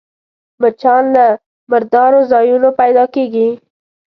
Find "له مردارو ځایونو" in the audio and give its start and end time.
1.15-2.69